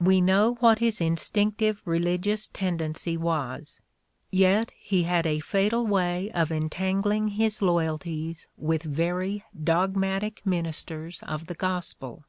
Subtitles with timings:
[0.00, 3.78] We know what his in stinctive religious tendency was;
[4.32, 11.46] yet he had a fatal way of entangling his loyalties with very dogmatic ministers of
[11.46, 12.24] the gospel.